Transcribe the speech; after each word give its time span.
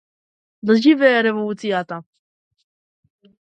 Да 0.69 0.77
живее 0.85 1.13
Револуцијата. 1.29 2.03